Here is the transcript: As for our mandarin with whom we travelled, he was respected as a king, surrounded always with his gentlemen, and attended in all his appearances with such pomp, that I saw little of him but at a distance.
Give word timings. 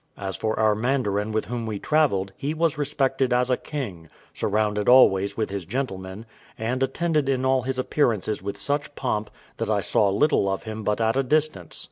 As 0.17 0.35
for 0.35 0.59
our 0.59 0.73
mandarin 0.73 1.31
with 1.31 1.45
whom 1.45 1.67
we 1.67 1.77
travelled, 1.77 2.31
he 2.35 2.55
was 2.55 2.75
respected 2.75 3.31
as 3.31 3.51
a 3.51 3.55
king, 3.57 4.09
surrounded 4.33 4.89
always 4.89 5.37
with 5.37 5.51
his 5.51 5.63
gentlemen, 5.63 6.25
and 6.57 6.81
attended 6.81 7.29
in 7.29 7.45
all 7.45 7.61
his 7.61 7.77
appearances 7.77 8.41
with 8.41 8.57
such 8.57 8.95
pomp, 8.95 9.29
that 9.57 9.69
I 9.69 9.81
saw 9.81 10.09
little 10.09 10.49
of 10.49 10.63
him 10.63 10.81
but 10.83 10.99
at 10.99 11.17
a 11.17 11.21
distance. 11.21 11.79